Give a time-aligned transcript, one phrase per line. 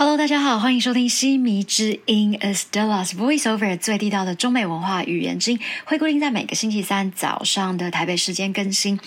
[0.00, 9.00] Hello，大家好，欢迎收听西迷之音 Estella's Voiceover 最地道的中美文化语言经，会固定在每个星期三早上的台北时间更新。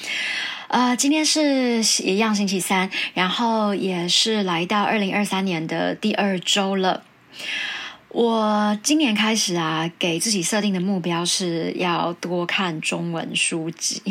[0.67, 7.03] 呃，今天是一样星期三，然后也是来到二零二三年的第二周了。
[8.13, 14.01] 我今年开始啊，给自己设定的目标是要多看中文书籍。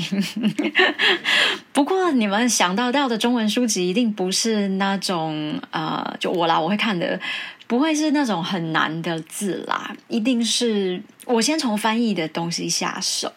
[1.71, 7.21] 不过，你们想到到的中文书籍，一定不是那种呃，就我啦，我会看的，
[7.66, 13.30] 不会是那种很难的字啦，一定是我先从翻译的东西下手。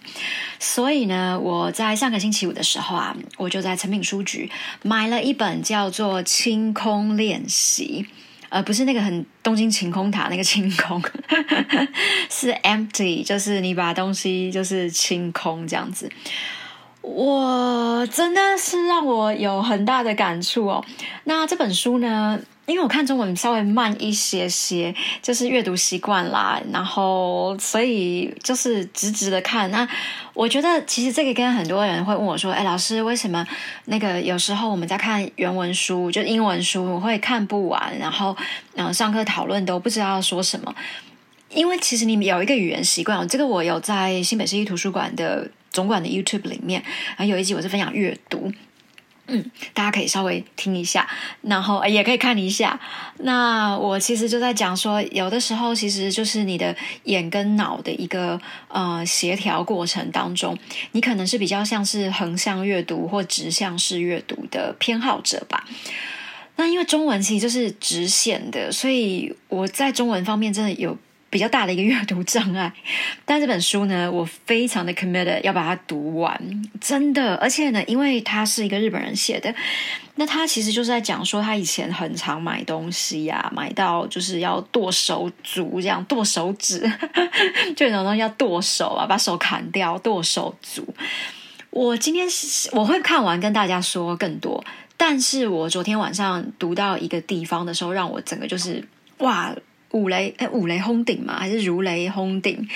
[0.59, 4.49] 所以呢，我在上个星期五的时候啊，我就在诚品书局
[4.81, 8.05] 买了一本叫做《清空练习》。
[8.53, 11.01] 呃，不是那个很东京晴空塔那个晴空，
[12.29, 16.07] 是 empty，就是你把东西就是清空这样子。
[17.01, 20.85] 我真的是让我有很大的感触哦。
[21.23, 22.39] 那这本书呢？
[22.65, 29.69] 因为我看中文稍微慢一些些，就是阅读习惯啦，然后所以就是直直的看。
[29.69, 29.85] 那
[30.33, 33.45] 我觉得其实这个跟很多人会问我说：“哎，老师，为什么
[33.85, 38.35] 那个有时候我们在看原文书，就英文书，我会看不完，然后
[38.75, 40.73] 嗯，上课讨论都不知道说什么？
[41.49, 46.81] 因为其实你有一个语言习惯，这个我有在新北市立图书馆的总馆的 YouTube 里面，
[47.17, 48.51] 然后有一集我是分享阅读。”
[49.27, 49.43] 嗯，
[49.73, 51.07] 大家可以稍微听一下，
[51.41, 52.79] 然后也可以看一下。
[53.19, 60.57] 那我其实就在讲说，有的时候其实就是你的眼跟脑的一个呃协调过程当中，
[60.91, 65.65] 你可能是比较像是横向阅读或直向式阅读的偏好者吧。
[66.57, 70.97] 那因为中文其实就是直线的，所以我在中文方面真的有。
[71.33, 72.71] 比较大的一个阅读障碍，
[73.25, 76.39] 但这本书呢，我非常的 committed 要把它读完，
[76.79, 77.33] 真的。
[77.37, 79.51] 而且呢，因为他是一个日本人写的，
[80.13, 86.79] 那他其实就是在讲说，他以前很常买东西呀，买到就是要剁手足，这样剁手指，
[87.75, 90.87] 就有种东西要剁手啊，把手砍掉，剁手足。
[91.71, 92.27] 我今天
[92.73, 94.63] 我会看完跟大家说更多，
[94.95, 99.51] 但是我昨天晚上读到一个地方的时候，让我整个就是哇。
[99.93, 102.67] 五雷哎，五雷轰顶嘛，还是如雷轰顶？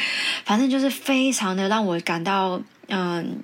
[0.45, 3.44] 反正就是非常的让我感到嗯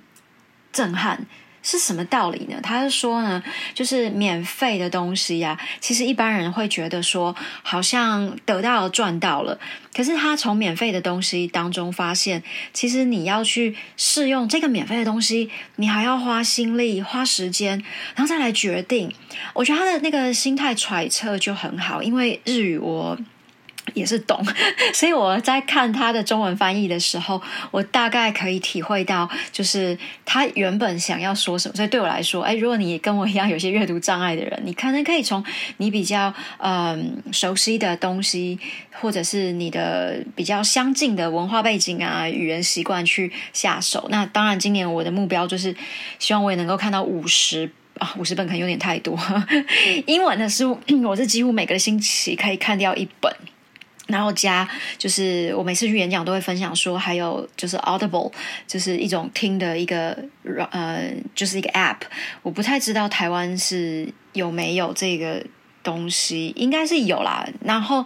[0.72, 1.26] 震撼。
[1.66, 2.60] 是什么道理呢？
[2.62, 3.42] 他是说呢，
[3.72, 9.58] 就是免费的东西呀，其实一般人会觉得说好像得到了赚到了。
[9.96, 12.42] 可是他从免费的东西当中发现，
[12.74, 17.82] 其实你要去试用这个免费的东西，你还要花心力、花时间，
[18.14, 19.10] 然后再来决定。
[19.54, 23.18] 我觉得他的那个心态揣测就很好，因为日语我。
[23.92, 24.42] 也是懂，
[24.94, 27.40] 所以我在看他的中文翻译的时候，
[27.70, 31.74] 我大概可以体会到，就是他原本想要说什么。
[31.74, 35.44] 所以对我来说，哎，如果你跟我一样有些阅读障碍的人，你可能可以从
[35.76, 38.58] 你比较嗯熟悉的东西，
[38.92, 44.06] 或者是你的比较相近的文化背景啊、语言习惯去下手。
[44.10, 45.76] 那当然，今年我的目标就是
[46.18, 49.18] 希望我也能够看到五十啊，五十本可能有点太多。
[50.06, 53.30] 英文的书， 我是几乎每个星期可以看掉一本。
[54.06, 58.30] 然后加就是我每次去演讲都会分享说，还有就是 Audible，
[58.66, 60.16] 就是一种听的一个
[60.70, 62.00] 呃，就是一个 App。
[62.42, 65.44] 我不太知道台湾是有没有这个
[65.84, 67.46] 东西，应该是有啦。
[67.64, 68.04] 然后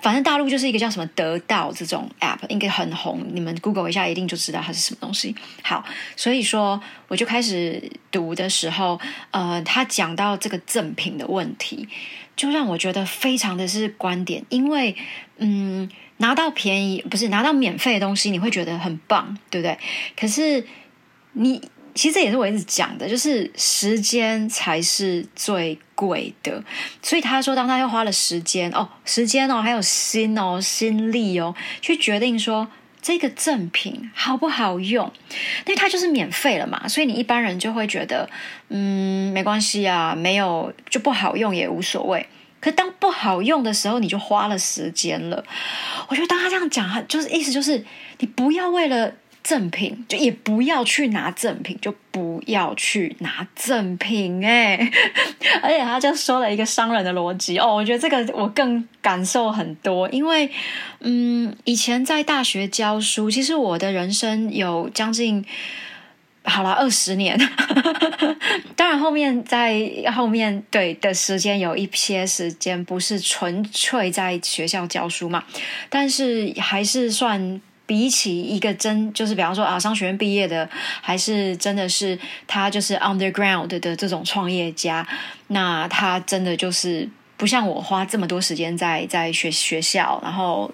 [0.00, 3.26] 反正大陆就是一个叫什么得到这种 App，应该很红。
[3.32, 5.34] 你们 Google 一下，一定就知道它是什么东西。
[5.62, 5.84] 好，
[6.14, 9.00] 所以说我就开始读的时候，
[9.32, 11.88] 呃，他讲到这个赠品的问题。
[12.36, 14.96] 就让我觉得非常的是观点，因为
[15.36, 19.78] 嗯，拿到便宜不是拿到免费的东西，你会觉得很棒，对不对？
[20.18, 20.66] 可是
[21.34, 21.62] 你
[21.94, 26.62] 其实这也是我一直讲的，就是时间才是最贵的。
[27.02, 32.68] 所以他说，当他又花了时间哦，时间哦，还有心哦，心力哦，去决定说
[33.00, 35.12] 这个赠品好不好用，
[35.66, 38.28] 因为它就是免费了嘛，所以你一般人就会觉得
[38.68, 42.26] 嗯，没关系啊，没有就不好用也无所谓。
[42.60, 45.44] 可当不好用的时候，你就花了时间了。
[46.08, 47.84] 我觉得当他这样讲，就是意思就是，
[48.20, 49.12] 你不要为了
[49.44, 54.44] 赠品，就也不要去拿赠品，就不要去拿赠品。
[54.44, 54.90] 哎，
[55.62, 60.50] 而且他就说了一个商人的逻辑哦，我觉得这个我更感受很多，因为
[61.00, 65.44] 嗯，以前在大学教书，其实我的人生有将近。
[66.46, 67.38] 好了，二十年，
[68.76, 69.80] 当然后面在
[70.14, 75.42] 后面对的时间有一些时间不是纯粹在学校教书嘛，
[75.88, 80.68] 但是还是算比起一个真就是比方说啊商学院毕业的，
[81.00, 85.06] 还是真的是他就是 underground 的这种创业家，
[85.48, 87.08] 那他真的就是。
[87.36, 90.72] 不像我花这么多时间在在学学校，然后。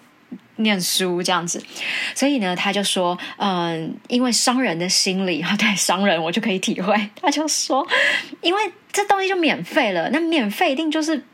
[0.56, 1.62] 念书这样子，
[2.14, 6.94] 所以呢，他就说，嗯，因为商人的心理啊， 对商人我就可以体会。
[7.18, 7.86] 他就说，
[8.42, 8.60] 因为
[8.92, 11.24] 这东西就免费了，那免费一定就是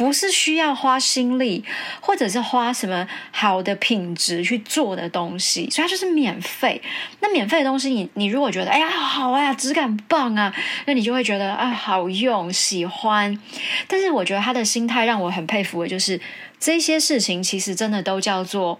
[0.00, 1.62] 不是需要花心力，
[2.00, 6.80] 或者是花什么好的品质去做的东西，所以它就是免费。
[7.20, 10.50] 那免费的东西，你你如果觉得哎呀好啊，质感棒啊，
[10.86, 13.38] 那你就会觉得啊好用，喜欢。
[13.86, 16.18] 但是我觉得他的心态让我很佩服的，就是。
[16.62, 18.78] 这些事情其实真的都叫做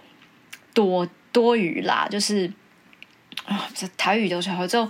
[0.71, 2.53] 多多余啦，就是
[3.45, 4.87] 啊，这台语的时候就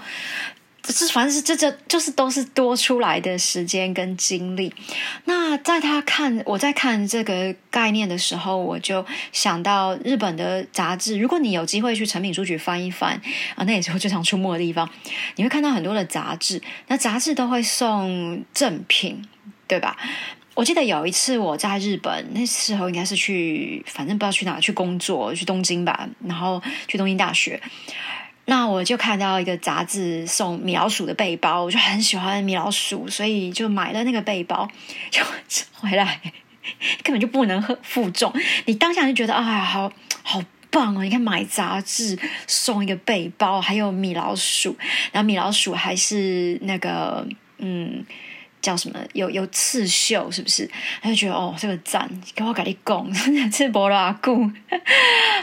[0.84, 4.74] 这反正是这这就是都是多出来的时间跟精力。
[5.26, 11.18] 那在他看我在看这个概念的时候，我就想到日本的杂志。
[11.20, 13.22] 如果你有机会去成品书局翻一翻
[13.56, 14.90] 啊，那也是我最常出没的地方，
[15.36, 16.62] 你会看到很多的杂志。
[16.88, 19.24] 那杂志都会送赠品，
[19.68, 19.96] 对吧？
[20.54, 27.62] 我记得有一次我在日本，那时候应该是去，反正不知道去哪去工作，去东京吧，然后去东京大学。
[28.52, 34.68] 那我就看到一个杂志送米老鼠的背包，我就很喜欢米老鼠，所以就买了那个背包，
[35.10, 35.24] 就
[35.74, 36.20] 回来
[37.02, 38.34] 根本就不能负重。
[38.66, 39.90] 你当下就觉得啊，好
[40.22, 41.02] 好棒哦！
[41.02, 44.76] 你看买杂志送一个背包，还有米老鼠，
[45.14, 47.26] 然后米老鼠还是那个
[47.60, 48.06] 嗯。
[48.62, 49.00] 叫什么？
[49.14, 50.70] 有有刺绣，是不是？
[51.02, 53.12] 他就觉得哦，这个赞，给我改你讲，
[53.52, 54.50] 吃菠萝菇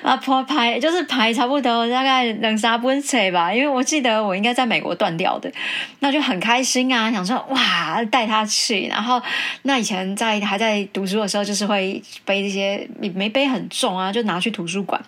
[0.03, 3.53] 啊， 破排就是排差不多大概两三本册吧。
[3.53, 5.53] 因为我记得我应该在美国断掉的，
[5.99, 8.87] 那就很开心啊，想说哇，带他去。
[8.87, 9.21] 然后
[9.62, 15.03] 那以前在还在读书的时候，就是会背这些，没背很重啊，就拿去图书馆。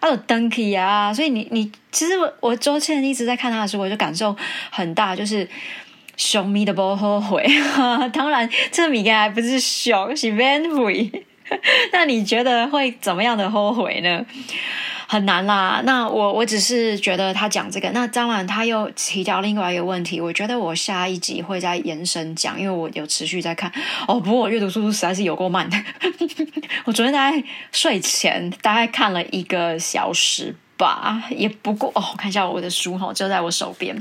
[0.00, 4.36] 还有 Dunky 啊，所以你你其实我我周倩一直在看他的书，我就感受
[4.70, 5.48] 很大，就是。
[6.16, 7.46] 熊咪的不后悔，
[8.12, 11.24] 当然这米该还不是熊，是 van 悔。
[11.92, 14.24] 那你觉得会怎么样的后悔呢？
[15.06, 15.82] 很难啦。
[15.84, 20.18] 那我我只是觉得他讲这个，那当然他又提到另外一个问题。
[20.18, 23.70] 我觉得我下一集会再延伸讲，因为我有持续在看。
[24.08, 25.76] 哦，不过我阅读速度实在是有够慢的。
[26.86, 30.56] 我昨天大概睡前大概看了一个小时。
[30.76, 33.96] 吧，也不过哦，看一下我的书哈，就在我手边，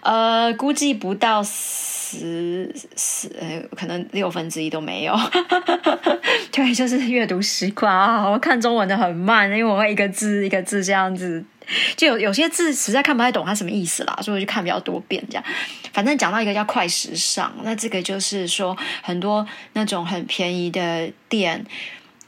[0.00, 5.16] 呃，估计不到十十，可能六分之一都没有。
[6.50, 11.42] 对，就是阅读习惯啊，我看中文的很慢，因为我会一个字一个字这样子，
[11.96, 15.44] 就有有些字实在看不太懂它什么意思啦，所以我就看比较多遍这样。
[15.92, 21.64] 反正讲到一个叫快时尚，那这个就是说很多那种很便宜的店。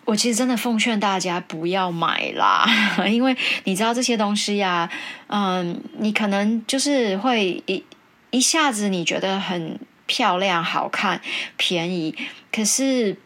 [0.05, 2.67] 我其实真的奉劝大家不要买啦，
[3.09, 4.89] 因为你知道这些东西呀，
[5.29, 7.83] 嗯，你可能就是会一
[8.31, 11.21] 一下子你觉得很漂亮、好看、
[11.57, 12.15] 便宜，
[12.53, 13.17] 可是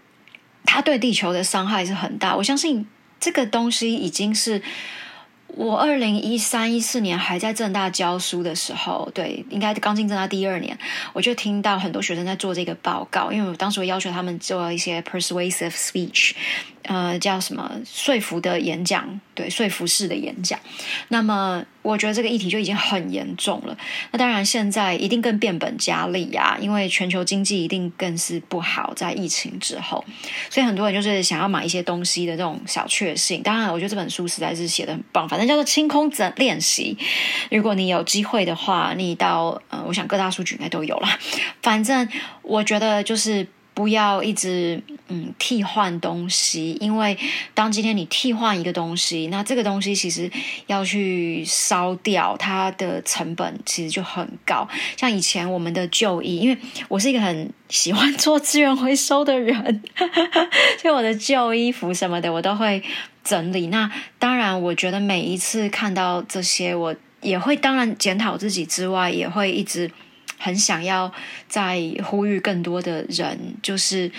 [0.65, 2.37] 它对地球的伤害是很大。
[2.37, 2.87] 我相信
[3.19, 4.63] 这个东西已经是。
[5.59, 10.79] 我二零一三一四年还在正大教书的时候，对，应该刚进正大第二年，
[11.13, 16.31] 我就听到很多学生在做这个报告，因为我当时我要求他们做一些 persuasive speech，
[16.83, 20.59] 呃，叫什么说服的演讲，对，说服式的演讲。
[21.09, 21.65] 那么。
[21.81, 23.75] 我觉得这个议题就已经很严重了。
[24.11, 30.05] 那当然，现在一定更变本加厉呀，因为全球经济一定更是不好，在疫情之后，
[30.51, 33.43] 所以很多人就是想要买一些东西的这种小确幸。
[33.43, 36.99] 当然，我觉得这本书实在是写的很棒，反正叫做清空整练习。
[37.51, 41.09] 如果你有机会的话，你到呃，我想各大书局应该都有了。
[41.63, 42.07] 反正
[42.43, 43.47] 我觉得就是。
[43.79, 47.17] 不要一直嗯替换东西，因为
[47.55, 50.29] 当今天你替换一个东西，那这个东西其实
[50.67, 54.69] 要去烧掉，它的成本其实就很高。
[54.97, 56.59] 像以前我们的旧衣，因为
[56.89, 59.81] 我是一个很喜欢做资源回收的人，
[60.83, 62.83] 所以我的旧衣服什么的我都会
[63.23, 63.69] 整理。
[63.69, 66.93] 那当然，我觉得每一次看到这些，我
[67.23, 69.89] 也会当然检讨自己之外，也会一直。
[70.39, 71.13] 很想要
[71.49, 74.11] 在呼吁更多的人，就是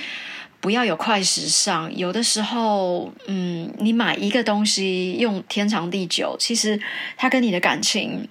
[0.60, 1.96] 不要有快时尚。
[1.96, 6.80] 有的时候，嗯，你买一个东西用天长地久，其实
[7.16, 8.28] 它跟你的感情，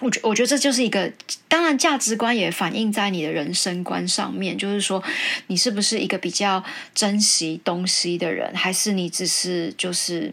[0.00, 1.12] 我觉我觉得这就是一个，
[1.48, 4.56] 当然价值观也反映在你的人生观上面。
[4.56, 5.02] 就是说，
[5.48, 6.64] 你是不是一个比较
[6.94, 10.32] 珍惜东西的人，还是你只是就是，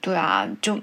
[0.00, 0.80] 对啊，就。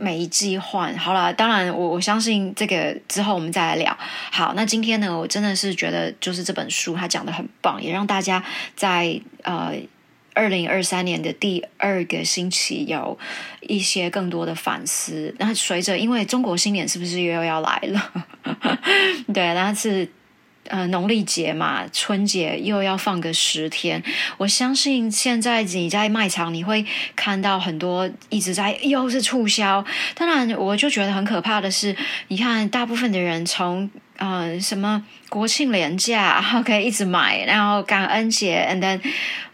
[0.00, 3.96] 每一季换好了，当然我我相信这个之后我们再来聊。
[4.30, 8.42] 好，那今天呢，我真的是觉得就是这本书它讲的很棒，也让大家
[8.76, 9.74] 在呃
[10.34, 13.18] 二零二三年的第二个星期有
[13.60, 15.34] 一些更多的反思。
[15.38, 18.12] 那随着因为中国新年是不是又要来了？
[19.34, 20.08] 对，那是。
[20.68, 24.02] 呃，农历节嘛，春节又要放个十天。
[24.36, 26.84] 我相信现在你在卖场，你会
[27.16, 29.84] 看到很多一直在又是促销。
[30.14, 31.96] 当然，我就觉得很可怕的是，
[32.28, 39.00] 你看大部分的人从呃什么国庆连假，OK 一直买，然后感恩节，and then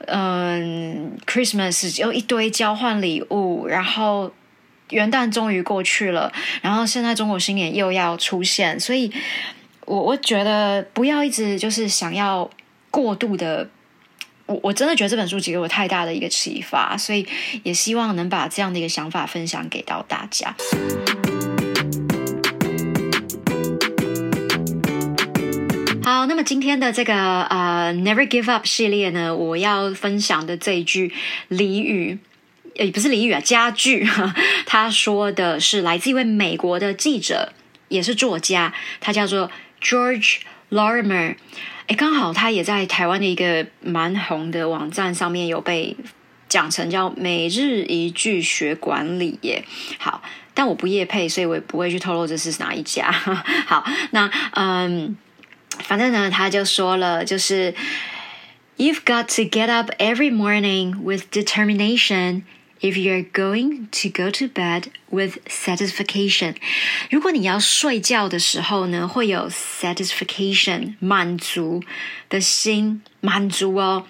[0.07, 4.33] 嗯 Christmas 又一堆交换礼物，然后
[4.91, 9.13] 元旦终于过去了，然后现在中国新年又要出现，所以。
[9.87, 12.49] 我我觉得不要一直就是想要
[12.91, 13.69] 过度的，
[14.47, 17.27] 我我真的觉得这本书给我太大的一个启发，所以
[17.65, 20.55] 也希望能把这样的一个想法分享给到大家。
[26.03, 31.13] 好，那么今天的这个呃 Never Give Up 系列呢，我要分享的这一句
[31.51, 32.19] 俚语，
[32.75, 34.09] 也不是俚语啊，佳句，
[34.65, 37.53] 他说的是来自一位美国的记者，
[37.89, 39.51] 也是作家，他叫做。
[39.85, 40.39] George
[40.71, 41.37] Lorimer，
[41.87, 45.95] 哎，刚好他也在台湾的一个蛮红的网站上面有被
[46.49, 49.63] 讲成叫每日一句学管理耶。
[49.99, 50.23] 好，
[50.55, 53.13] 但我不业配，所以我也不会去透露这是哪一家。
[53.67, 55.17] 好，那嗯，
[55.81, 57.75] 反正呢，他就说了，就是
[58.77, 62.43] You've got to get up every morning with determination.
[62.84, 66.56] If you're going to go to bed with satisfaction，
[67.10, 71.84] 如果你要睡觉的时候呢，会有 satisfaction 满足
[72.30, 74.08] 的心，满足哦。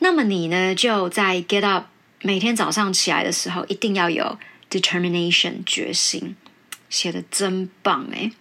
[0.00, 1.86] 那么你呢，就在 get up
[2.20, 4.38] 每天早上起来的时候，一定要有
[4.70, 6.36] determination 决心，
[6.90, 8.32] 写的真棒诶。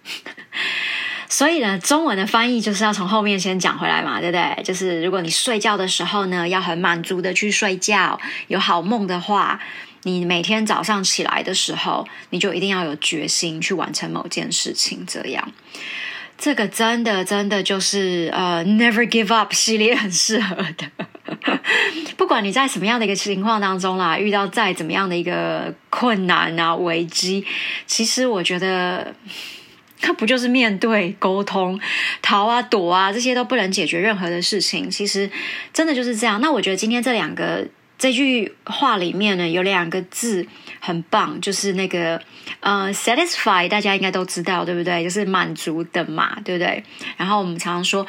[1.36, 4.62] 所以呢，中文的翻译就是要从后面先讲回来嘛，对不对？
[4.62, 9.58] 就是如果你睡觉的时候呢，要很满足的去睡觉，有好梦的话，
[10.04, 15.04] 你每天早上起来的时候，你就一定要有决心去完成某件事情。
[15.08, 15.50] 这样，
[16.38, 20.88] 这个真的真的就是呃，Never Give Up 系列很适合的。
[22.16, 27.44] 不管你在什么样的一个情况当中啦，遇到再怎么样的一个困难啊、危机，
[27.88, 29.12] 其实我觉得。
[30.04, 31.80] 它不就是面对、沟通、
[32.20, 34.90] 逃啊、躲啊，这些都不能解决任何的事情。
[34.90, 35.30] 其实
[35.72, 36.40] 真的就是这样。
[36.42, 40.46] 那我觉得今天这两个这句话里面呢，有两个字
[40.80, 42.20] 很棒，就是那个
[42.60, 45.02] 呃，satisfy，大家应该都知道，对不对？
[45.02, 46.84] 就是满足的嘛，对不对？
[47.16, 48.06] 然后我们常常说，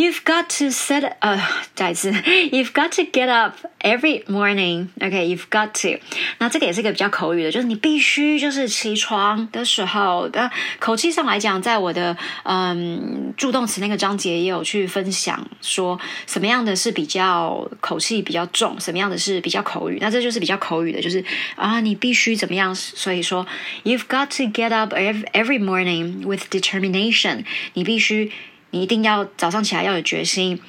[0.00, 1.40] You've got to set 呃，
[1.74, 4.88] 再次，You've got to get up every morning.
[5.00, 5.98] OK, you've got to。
[6.36, 19.96] 那这个也是一个比较口语的，就是你必须就是起床的时候的口气上来讲，在我的嗯助动词那个章节也有去分享说什么样的是比较口气比较重，什么样的是比较口语。
[19.98, 22.74] 那这就是比较口语的，就是啊，你必须怎么样？
[22.74, 23.46] 所以说，
[23.82, 27.46] You've got to get up every every morning with determination。
[27.72, 28.30] 你必须。
[28.71, 30.59] 你一定要早上起来要有决心。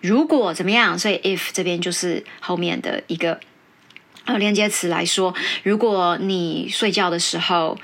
[0.00, 3.40] 如果怎么样，所以 if 这边就是后面的一个
[4.24, 5.34] 呃连接词来说，
[5.64, 7.76] 如果你睡觉的时候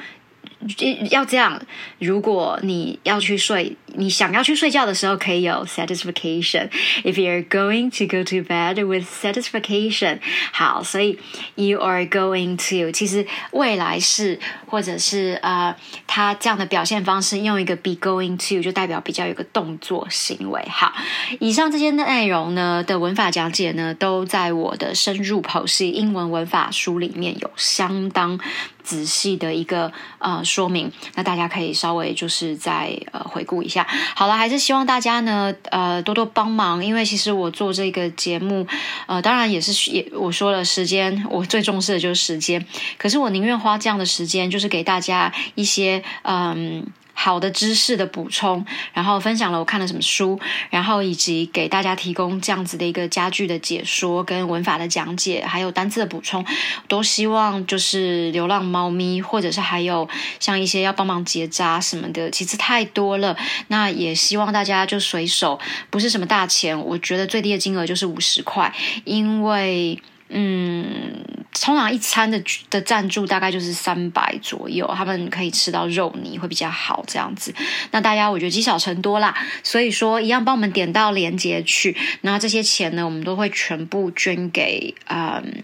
[1.11, 1.61] 要这样。
[1.99, 6.69] 如果你要去睡，你想要去睡觉的时候，可以有 satisfaction。
[7.05, 10.19] If you're going to go to bed with satisfaction，
[10.53, 11.19] 好，所以
[11.55, 15.75] you are going to，其实未来式或者是呃，
[16.07, 20.63] 它这样的表现方式，用一个 be going to 就代表比较有个动作行为。
[20.69, 20.93] 好，
[21.41, 28.41] 以上这些内容呢的文法讲解呢，都在我的深入剖析英文文法书里面有相当。
[28.85, 33.85] 仔细的一个呃说明，那大家可以稍微就是再呃回顾一下。
[34.15, 38.65] 好了，还是希望大家呢呃多多帮忙，因为其实我做这个节目
[39.07, 42.65] 呃当然也是也我说了时间，我最重视的就是时间，
[42.97, 46.87] 可是我宁愿花这样的时间，就是给大家一些嗯。
[47.15, 56.45] 好的知识的补充，然后分享了我看了什么书，然后以及给大家提供这样子的一个家具的解说跟文法的讲解，还有单词的补充，
[56.89, 63.37] 都希望就是流浪猫咪，或者是还有像一些要帮忙结扎什么的，其实太多了。
[63.69, 68.73] 那也希望大家就随手，不是什么大钱，我觉得最低的金额就是五十块，
[69.05, 69.99] 因为。
[70.37, 77.55] 嗯，通常一餐的的赞助大概就是三百左右，他们可以吃到肉泥会比较好这样子。
[77.93, 85.63] 那大家我觉得积少成多啦，所以说一样帮我们点到链接去，那这些钱呢，我们都会全部捐给嗯，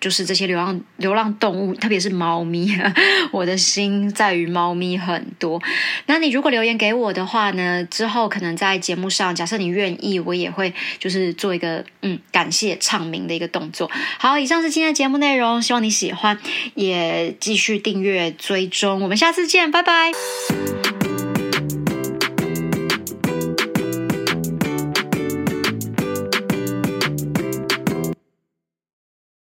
[0.00, 2.70] 就是这些流浪流浪动物，特别是猫咪。
[3.32, 5.60] 我的心在于猫咪很多。
[6.06, 13.90] 那你如果留言给我的话呢，之后可能在节目上，假设你愿意，我也会就是做一个嗯感谢唱名的一个动作。
[14.18, 16.38] 好，以上是今天的节目内容，希望你喜欢，
[16.74, 20.99] 也继续订阅追踪，我们下次见，拜拜。